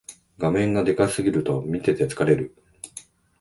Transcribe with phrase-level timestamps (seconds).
[0.39, 2.55] 画面がでかすぎると見てて疲れる